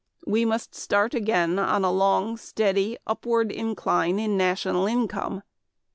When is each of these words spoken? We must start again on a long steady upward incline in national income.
We 0.25 0.45
must 0.45 0.73
start 0.73 1.13
again 1.13 1.59
on 1.59 1.85
a 1.85 1.91
long 1.91 2.35
steady 2.35 2.97
upward 3.05 3.51
incline 3.51 4.17
in 4.17 4.35
national 4.35 4.87
income. 4.87 5.43